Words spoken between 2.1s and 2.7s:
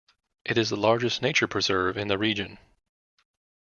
region.